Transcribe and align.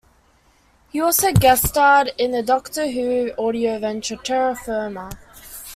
He 0.91 0.99
also 0.99 1.31
guest-starred 1.31 2.13
in 2.17 2.31
the 2.31 2.41
"Doctor 2.41 2.89
Who" 2.89 3.33
audio 3.37 3.75
adventure 3.75 4.15
"Terror 4.15 4.55
Firma". 4.55 5.11